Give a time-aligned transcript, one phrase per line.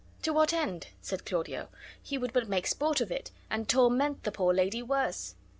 [0.23, 1.69] "To what end?" said Claudio.
[2.01, 5.35] "He would but make sport of it, and torment the poor lady worse."